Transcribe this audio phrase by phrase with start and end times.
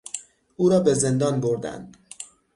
[0.55, 1.97] او را به زندان بردند.